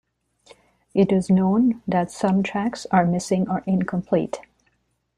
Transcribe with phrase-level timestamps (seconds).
[0.95, 4.39] It is known that some tracks are missing or incomplete.